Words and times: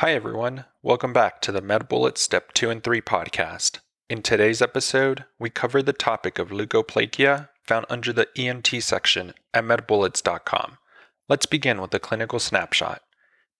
Hi, 0.00 0.12
everyone. 0.12 0.66
Welcome 0.82 1.14
back 1.14 1.40
to 1.40 1.50
the 1.50 1.62
MedBullets 1.62 2.18
Step 2.18 2.52
2 2.52 2.68
and 2.68 2.84
3 2.84 3.00
podcast. 3.00 3.78
In 4.10 4.20
today's 4.20 4.60
episode, 4.60 5.24
we 5.38 5.48
cover 5.48 5.82
the 5.82 5.94
topic 5.94 6.38
of 6.38 6.50
leukoplakia 6.50 7.48
found 7.62 7.86
under 7.88 8.12
the 8.12 8.28
ENT 8.36 8.68
section 8.80 9.32
at 9.54 9.64
medbullets.com. 9.64 10.76
Let's 11.30 11.46
begin 11.46 11.80
with 11.80 11.94
a 11.94 11.98
clinical 11.98 12.38
snapshot. 12.38 13.00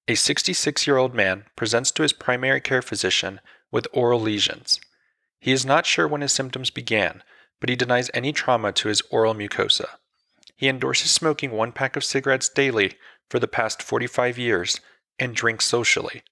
A 0.09 0.15
66 0.15 0.87
year 0.87 0.99
old 0.99 1.15
man 1.15 1.45
presents 1.57 1.91
to 1.93 2.03
his 2.03 2.13
primary 2.13 2.61
care 2.61 2.83
physician 2.83 3.41
with 3.73 3.89
oral 3.95 4.21
lesions. 4.21 4.79
He 5.41 5.53
is 5.53 5.65
not 5.65 5.87
sure 5.87 6.07
when 6.07 6.21
his 6.21 6.35
symptoms 6.35 6.69
began, 6.69 7.23
but 7.61 7.71
he 7.71 7.77
denies 7.77 8.11
any 8.13 8.35
trauma 8.35 8.73
to 8.73 8.89
his 8.89 9.01
oral 9.11 9.33
mucosa. 9.35 9.89
He 10.55 10.69
endorses 10.69 11.11
smoking 11.11 11.53
one 11.53 11.73
pack 11.73 11.97
of 11.97 12.05
cigarettes 12.05 12.51
daily 12.51 12.93
for 13.31 13.39
the 13.39 13.49
past 13.49 13.83
45 13.83 14.37
years 14.37 14.81
and 15.19 15.35
drink 15.35 15.61
socially. 15.61 16.23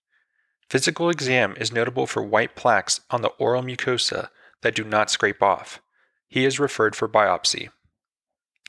Physical 0.69 1.11
exam 1.11 1.55
is 1.59 1.73
notable 1.73 2.07
for 2.07 2.23
white 2.23 2.57
plaques 2.57 3.01
on 3.11 3.23
the 3.23 3.33
oral 3.39 3.63
mucosa 3.63 4.29
that 4.63 4.75
do 4.75 4.85
not 4.85 5.11
scrape 5.11 5.43
off. 5.43 5.81
He 6.29 6.45
is 6.45 6.59
referred 6.59 6.97
for 6.97 7.09
biopsy. 7.09 7.69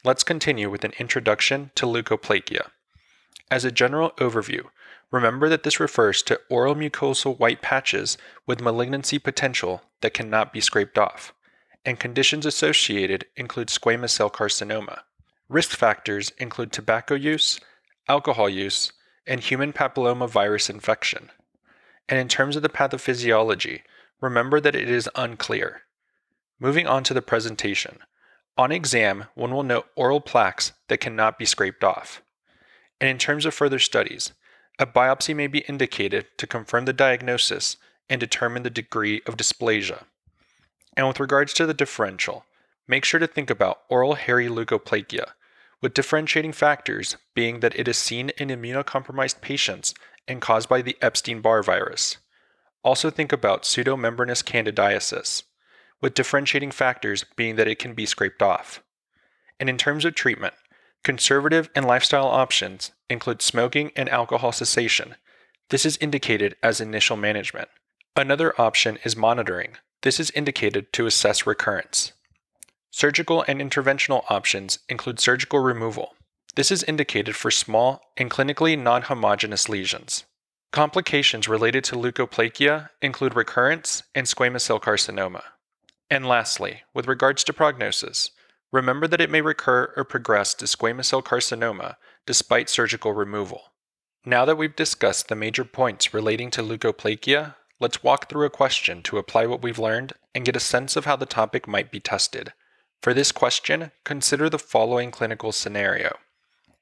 Let's 0.04 0.24
continue 0.24 0.70
with 0.70 0.84
an 0.84 0.94
introduction 1.00 1.72
to 1.76 1.86
leukoplakia. 1.86 2.68
As 3.50 3.66
a 3.66 3.72
general 3.72 4.12
overview, 4.18 4.66
remember 5.10 5.50
that 5.50 5.64
this 5.64 5.80
refers 5.80 6.22
to 6.24 6.40
oral 6.50 6.76
mucosal 6.76 7.40
white 7.40 7.62
patches 7.62 8.18
with 8.46 8.62
malignancy 8.62 9.18
potential 9.18 9.82
that 10.02 10.14
cannot 10.14 10.54
be 10.54 10.62
scraped 10.62 10.98
off, 10.98 11.34
and 11.84 12.00
conditions 12.00 12.46
associated 12.46 13.26
include 13.36 13.70
squamous 13.70 14.12
cell 14.12 14.30
carcinoma. 14.30 15.00
Risk 15.48 15.72
factors 15.72 16.32
include 16.38 16.72
tobacco 16.72 17.16
use, 17.16 17.60
alcohol 18.08 18.50
use, 18.50 18.92
and 19.28 19.42
human 19.42 19.74
papillomavirus 19.74 20.70
infection. 20.70 21.32
And 22.08 22.20
in 22.20 22.28
terms 22.28 22.56
of 22.56 22.62
the 22.62 22.70
pathophysiology, 22.70 23.82
remember 24.22 24.60
that 24.60 24.76
it 24.76 24.90
is 24.90 25.10
unclear. 25.16 25.82
Moving 26.60 26.88
on 26.88 27.04
to 27.06 27.14
the 27.14 27.22
presentation. 27.22 28.00
On 28.58 28.72
exam, 28.72 29.26
one 29.36 29.54
will 29.54 29.64
note 29.64 29.88
oral 29.96 30.22
plaques 30.22 30.72
that 30.88 31.00
cannot 31.00 31.38
be 31.38 31.46
scraped 31.46 31.84
off. 31.84 32.22
And 33.02 33.10
in 33.10 33.18
terms 33.18 33.46
of 33.46 33.54
further 33.54 33.80
studies, 33.80 34.32
a 34.80 34.86
biopsy 34.86 35.36
may 35.36 35.48
be 35.48 35.60
indicated 35.60 36.28
to 36.38 36.48
confirm 36.48 36.86
the 36.86 36.94
diagnosis 36.94 37.78
and 38.10 38.20
determine 38.20 38.64
the 38.64 38.70
degree 38.70 39.22
of 39.26 39.36
dysplasia. 39.36 40.04
And 40.96 41.08
with 41.08 41.20
regards 41.20 41.54
to 41.54 41.66
the 41.66 41.74
differential, 41.74 42.46
make 42.88 43.04
sure 43.04 43.20
to 43.20 43.28
think 43.28 43.50
about 43.50 43.82
oral 43.90 44.16
hairy 44.16 44.48
leukoplakia, 44.48 45.32
with 45.82 45.94
differentiating 45.94 46.54
factors 46.54 47.18
being 47.34 47.60
that 47.60 47.78
it 47.78 47.88
is 47.88 47.98
seen 47.98 48.30
in 48.38 48.50
immunocompromised 48.50 49.42
patients 49.42 49.94
and 50.28 50.42
caused 50.42 50.70
by 50.70 50.82
the 50.82 50.98
Epstein 51.02 51.42
Barr 51.42 51.62
virus. 51.62 52.18
Also, 52.84 53.10
think 53.10 53.32
about 53.32 53.64
pseudomembranous 53.64 54.44
candidiasis, 54.44 55.44
with 56.02 56.14
differentiating 56.14 56.72
factors 56.72 57.26
being 57.36 57.56
that 57.56 57.68
it 57.68 57.80
can 57.80 57.94
be 57.94 58.06
scraped 58.06 58.42
off. 58.42 58.84
And 59.60 59.70
in 59.70 59.78
terms 59.78 60.06
of 60.06 60.16
treatment, 60.16 60.54
conservative 61.04 61.70
and 61.76 61.86
lifestyle 61.86 62.28
options 62.28 62.92
include 63.10 63.42
smoking 63.42 63.92
and 63.96 64.10
alcohol 64.10 64.52
cessation. 64.52 65.16
This 65.70 65.86
is 65.86 65.98
indicated 65.98 66.56
as 66.62 66.82
initial 66.82 67.18
management. 67.18 67.70
Another 68.16 68.60
option 68.60 69.00
is 69.04 69.16
monitoring. 69.16 69.78
This 70.04 70.20
is 70.20 70.32
indicated 70.32 70.94
to 70.94 71.06
assess 71.06 71.48
recurrence. 71.48 72.14
Surgical 72.98 73.44
and 73.46 73.60
interventional 73.60 74.24
options 74.30 74.80
include 74.88 75.20
surgical 75.20 75.60
removal. 75.60 76.16
This 76.56 76.72
is 76.72 76.82
indicated 76.84 77.36
for 77.36 77.52
small 77.52 78.00
and 78.16 78.32
clinically 78.32 78.82
non 78.82 79.02
homogeneous 79.02 79.68
lesions. 79.68 80.24
Complications 80.72 81.50
related 81.50 81.84
to 81.84 81.98
leukoplakia 81.98 82.92
include 83.02 83.36
recurrence 83.36 84.04
and 84.16 84.26
squamous 84.26 84.62
cell 84.62 84.80
carcinoma. 84.80 85.44
And 86.10 86.26
lastly, 86.26 86.84
with 86.94 87.06
regards 87.06 87.44
to 87.44 87.52
prognosis, 87.52 88.32
remember 88.72 89.08
that 89.08 89.20
it 89.20 89.30
may 89.30 89.42
recur 89.42 89.92
or 89.98 90.06
progress 90.06 90.54
to 90.54 90.64
squamous 90.64 91.08
cell 91.08 91.22
carcinoma 91.22 91.98
despite 92.26 92.70
surgical 92.70 93.12
removal. 93.12 93.74
Now 94.26 94.46
that 94.46 94.58
we've 94.58 94.74
discussed 94.74 95.28
the 95.28 95.36
major 95.36 95.66
points 95.66 96.14
relating 96.14 96.50
to 96.52 96.64
leukoplakia, 96.64 97.56
let's 97.78 98.04
walk 98.04 98.30
through 98.30 98.46
a 98.46 98.50
question 98.50 99.04
to 99.04 99.18
apply 99.18 99.48
what 99.48 99.62
we've 99.62 99.78
learned 99.78 100.14
and 100.34 100.46
get 100.46 100.56
a 100.56 100.62
sense 100.62 100.96
of 100.96 101.04
how 101.04 101.18
the 101.18 101.26
topic 101.26 101.68
might 101.68 101.92
be 101.92 102.00
tested. 102.00 102.54
For 103.06 103.14
this 103.14 103.32
question, 103.32 103.92
consider 104.04 104.50
the 104.50 104.58
following 104.58 105.12
clinical 105.12 105.52
scenario. 105.52 106.18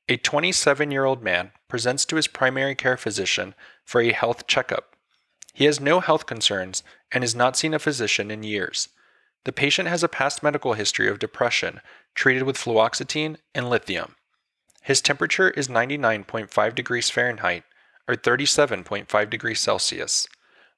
A 0.07 0.15
27 0.15 0.89
year 0.89 1.03
old 1.03 1.21
man 1.21 1.51
presents 1.67 2.05
to 2.05 2.15
his 2.15 2.29
primary 2.29 2.75
care 2.75 2.95
physician 2.95 3.55
for 3.83 3.99
a 3.99 4.13
health 4.13 4.47
checkup. 4.47 4.95
He 5.53 5.65
has 5.65 5.81
no 5.81 5.99
health 5.99 6.25
concerns 6.25 6.81
and 7.11 7.25
has 7.25 7.35
not 7.35 7.57
seen 7.57 7.73
a 7.73 7.77
physician 7.77 8.31
in 8.31 8.41
years. 8.41 8.87
The 9.43 9.51
patient 9.51 9.89
has 9.89 10.01
a 10.01 10.07
past 10.07 10.41
medical 10.41 10.75
history 10.75 11.09
of 11.09 11.19
depression 11.19 11.81
treated 12.15 12.43
with 12.43 12.55
fluoxetine 12.55 13.35
and 13.53 13.69
lithium. 13.69 14.15
His 14.81 15.01
temperature 15.01 15.49
is 15.49 15.67
99.5 15.67 16.73
degrees 16.73 17.09
Fahrenheit 17.09 17.65
or 18.07 18.15
37.5 18.15 19.29
degrees 19.29 19.59
Celsius. 19.59 20.29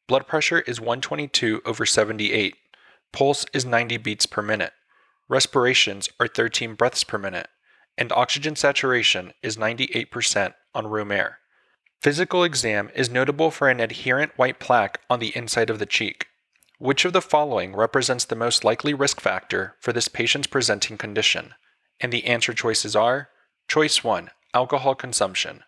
Blood 0.07 0.25
pressure 0.25 0.61
is 0.61 0.81
122 0.81 1.61
over 1.67 1.85
78. 1.85 2.55
Pulse 3.11 3.45
is 3.53 3.63
90 3.63 3.97
beats 3.97 4.25
per 4.25 4.41
minute. 4.41 4.73
Respirations 5.27 6.09
are 6.19 6.27
13 6.27 6.75
breaths 6.75 7.03
per 7.03 7.17
minute. 7.17 7.47
And 7.97 8.11
oxygen 8.11 8.55
saturation 8.55 9.33
is 9.41 9.57
98% 9.57 10.53
on 10.73 10.87
room 10.87 11.11
air. 11.11 11.39
Physical 12.01 12.43
exam 12.43 12.89
is 12.93 13.09
notable 13.09 13.49
for 13.49 13.69
an 13.69 13.79
adherent 13.79 14.37
white 14.37 14.59
plaque 14.59 14.99
on 15.09 15.19
the 15.19 15.35
inside 15.35 15.69
of 15.69 15.79
the 15.79 15.85
cheek. 15.85 16.27
Which 16.77 17.05
of 17.05 17.13
the 17.13 17.21
following 17.21 17.75
represents 17.75 18.25
the 18.25 18.35
most 18.35 18.63
likely 18.63 18.93
risk 18.93 19.21
factor 19.21 19.75
for 19.79 19.93
this 19.93 20.07
patient's 20.07 20.47
presenting 20.47 20.97
condition? 20.97 21.53
And 21.99 22.11
the 22.11 22.25
answer 22.25 22.53
choices 22.53 22.95
are 22.95 23.29
Choice 23.67 24.03
1 24.03 24.29
Alcohol 24.53 24.93
consumption. 24.93 25.63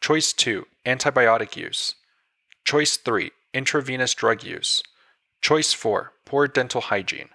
Choice 0.00 0.32
2 0.34 0.66
Antibiotic 0.86 1.56
use. 1.56 1.94
Choice 2.64 2.96
3 2.98 3.32
Intravenous 3.54 4.14
drug 4.14 4.44
use. 4.44 4.82
Choice 5.40 5.72
4 5.72 6.12
Poor 6.26 6.46
dental 6.46 6.82
hygiene. 6.82 7.30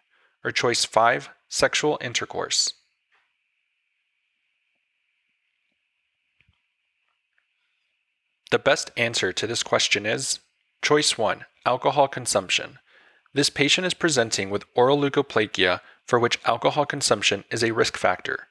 Or 0.45 0.51
choice 0.51 0.85
5 0.85 1.29
Sexual 1.49 1.97
intercourse. 1.99 2.73
The 8.51 8.59
best 8.59 8.91
answer 8.95 9.33
to 9.33 9.47
this 9.47 9.63
question 9.63 10.05
is 10.05 10.39
Choice 10.83 11.17
1 11.17 11.45
Alcohol 11.65 12.07
consumption. 12.07 12.77
This 13.33 13.49
patient 13.49 13.87
is 13.87 13.95
presenting 13.95 14.51
with 14.51 14.63
oral 14.75 14.99
leukoplakia 14.99 15.81
for 16.05 16.19
which 16.19 16.39
alcohol 16.45 16.85
consumption 16.85 17.43
is 17.49 17.63
a 17.63 17.73
risk 17.73 17.97
factor. 17.97 18.47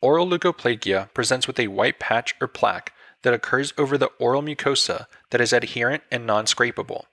Oral 0.00 0.28
leukoplakia 0.28 1.12
presents 1.14 1.48
with 1.48 1.58
a 1.58 1.68
white 1.68 1.98
patch 1.98 2.36
or 2.40 2.46
plaque 2.46 2.92
that 3.22 3.34
occurs 3.34 3.74
over 3.76 3.98
the 3.98 4.10
oral 4.20 4.42
mucosa 4.42 5.06
that 5.30 5.40
is 5.40 5.52
adherent 5.52 6.04
and 6.10 6.24
non 6.24 6.44
scrapable. 6.44 7.06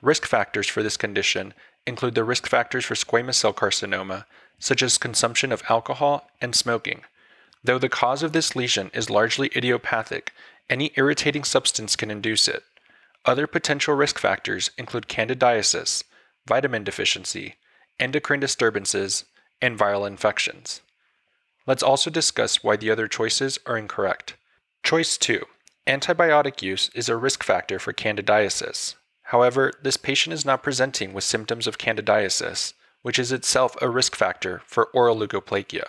Risk 0.00 0.24
factors 0.24 0.68
for 0.68 0.84
this 0.84 0.96
condition 0.96 1.52
include 1.84 2.14
the 2.14 2.22
risk 2.22 2.46
factors 2.46 2.84
for 2.84 2.94
squamous 2.94 3.34
cell 3.34 3.52
carcinoma, 3.52 4.24
such 4.58 4.82
as 4.82 4.98
consumption 4.98 5.52
of 5.52 5.62
alcohol 5.68 6.30
and 6.40 6.54
smoking. 6.54 7.02
Though 7.62 7.78
the 7.78 7.88
cause 7.88 8.22
of 8.22 8.32
this 8.32 8.54
lesion 8.54 8.90
is 8.94 9.10
largely 9.10 9.50
idiopathic, 9.56 10.32
any 10.70 10.92
irritating 10.96 11.44
substance 11.44 11.96
can 11.96 12.10
induce 12.10 12.48
it. 12.48 12.62
Other 13.24 13.46
potential 13.46 13.94
risk 13.94 14.18
factors 14.18 14.70
include 14.78 15.08
candidiasis, 15.08 16.04
vitamin 16.46 16.84
deficiency, 16.84 17.56
endocrine 17.98 18.40
disturbances, 18.40 19.24
and 19.60 19.78
viral 19.78 20.06
infections. 20.06 20.80
Let's 21.66 21.82
also 21.82 22.10
discuss 22.10 22.62
why 22.64 22.76
the 22.76 22.90
other 22.90 23.08
choices 23.08 23.58
are 23.66 23.76
incorrect. 23.76 24.36
Choice 24.82 25.18
2 25.18 25.44
Antibiotic 25.86 26.62
use 26.62 26.90
is 26.94 27.08
a 27.08 27.16
risk 27.16 27.42
factor 27.42 27.78
for 27.78 27.92
candidiasis. 27.92 28.94
However, 29.24 29.72
this 29.82 29.96
patient 29.96 30.32
is 30.32 30.44
not 30.44 30.62
presenting 30.62 31.12
with 31.12 31.24
symptoms 31.24 31.66
of 31.66 31.76
candidiasis, 31.76 32.72
which 33.02 33.18
is 33.18 33.32
itself 33.32 33.76
a 33.80 33.88
risk 33.88 34.14
factor 34.16 34.62
for 34.66 34.86
oral 34.94 35.16
leukoplakia. 35.16 35.84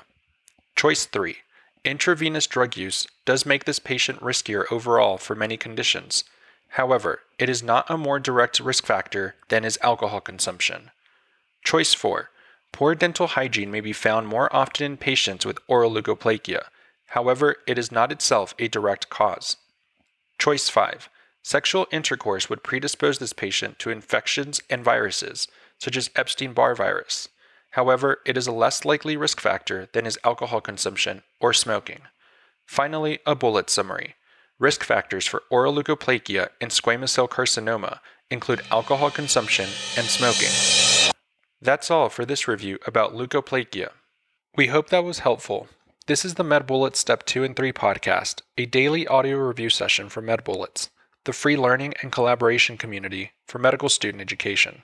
Choice 0.76 1.06
3 1.06 1.38
Intravenous 1.86 2.48
drug 2.48 2.76
use 2.76 3.08
does 3.26 3.46
make 3.46 3.66
this 3.66 3.80
patient 3.80 4.20
riskier 4.20 4.66
overall 4.72 5.18
for 5.18 5.36
many 5.36 5.58
conditions, 5.58 6.24
However, 6.74 7.22
it 7.40 7.50
is 7.50 7.64
not 7.64 7.90
a 7.90 7.98
more 7.98 8.20
direct 8.20 8.60
risk 8.60 8.86
factor 8.86 9.36
than 9.48 9.66
is 9.66 9.80
alcohol 9.82 10.22
consumption. 10.22 10.92
Choice 11.64 11.94
4. 11.94 12.30
Poor 12.72 12.94
dental 12.94 13.28
hygiene 13.28 13.72
may 13.72 13.82
be 13.82 13.94
found 13.94 14.28
more 14.28 14.56
often 14.56 14.86
in 14.86 14.98
patients 14.98 15.46
with 15.46 15.58
oral 15.68 15.92
leukoplakia. 15.92 16.66
However, 17.08 17.58
it 17.66 17.80
is 17.80 17.92
not 17.92 18.12
itself 18.12 18.54
a 18.60 18.68
direct 18.68 19.10
cause. 19.10 19.58
Choice 20.38 20.70
5. 20.70 21.10
Sexual 21.42 21.88
intercourse 21.92 22.50
would 22.50 22.64
predispose 22.64 23.18
this 23.18 23.34
patient 23.34 23.80
to 23.80 23.90
infections 23.90 24.62
and 24.70 24.84
viruses, 24.84 25.48
such 25.80 25.98
as 25.98 26.12
Epstein 26.16 26.54
Barr 26.54 26.76
virus. 26.76 27.30
However, 27.72 28.20
it 28.26 28.38
is 28.38 28.48
a 28.48 28.52
less 28.52 28.86
likely 28.86 29.18
risk 29.18 29.40
factor 29.40 29.90
than 29.94 30.06
is 30.06 30.20
alcohol 30.24 30.62
consumption 30.62 31.24
or 31.40 31.54
smoking. 31.54 32.02
Finally, 32.66 33.20
a 33.26 33.36
bullet 33.36 33.70
summary. 33.70 34.16
Risk 34.60 34.84
factors 34.84 35.26
for 35.26 35.44
oral 35.50 35.74
leukoplakia 35.74 36.50
and 36.60 36.70
squamous 36.72 37.10
cell 37.10 37.28
carcinoma 37.28 38.00
include 38.30 38.62
alcohol 38.72 39.10
consumption 39.10 39.70
and 39.98 40.06
smoking. 40.06 40.50
That's 41.62 41.90
all 41.90 42.10
for 42.10 42.26
this 42.26 42.48
review 42.48 42.78
about 42.86 43.14
leukoplakia. 43.14 43.90
We 44.56 44.68
hope 44.68 44.90
that 44.90 45.04
was 45.04 45.20
helpful. 45.20 45.68
This 46.08 46.26
is 46.26 46.36
the 46.36 46.44
MedBullets 46.44 46.96
Step 46.96 47.26
2 47.26 47.44
and 47.44 47.56
3 47.56 47.72
podcast, 47.72 48.42
a 48.58 48.66
daily 48.66 49.08
audio 49.08 49.38
review 49.38 49.70
session 49.70 50.10
for 50.10 50.22
MedBullets, 50.22 50.90
the 51.26 51.34
free 51.34 51.56
learning 51.56 51.94
and 52.02 52.12
collaboration 52.12 52.78
community 52.78 53.32
for 53.46 53.60
medical 53.60 53.90
student 53.90 54.22
education. 54.22 54.84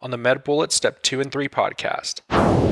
on 0.00 0.10
the 0.10 0.18
MedBullets 0.18 0.72
Step 0.72 1.02
2 1.02 1.20
and 1.20 1.32
3 1.32 1.48
podcast. 1.48 2.65